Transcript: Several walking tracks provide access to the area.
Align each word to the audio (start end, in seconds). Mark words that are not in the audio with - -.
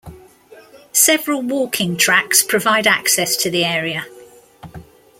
Several 0.93 1.43
walking 1.43 1.95
tracks 1.95 2.41
provide 2.41 2.87
access 2.87 3.37
to 3.37 3.51
the 3.51 3.63
area. 3.63 4.03